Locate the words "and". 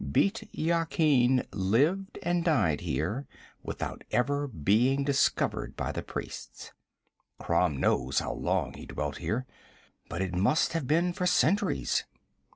2.23-2.43